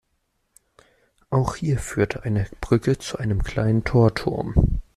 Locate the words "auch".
1.29-1.55